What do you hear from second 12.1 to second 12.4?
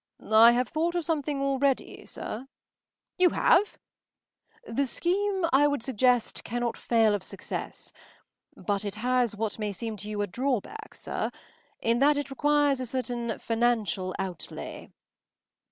it